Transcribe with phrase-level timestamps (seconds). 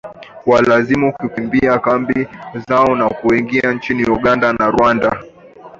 [0.43, 2.27] kuwalazimu kukimbia kambi
[2.67, 5.23] zao na kuingia nchini Uganda na Rwanda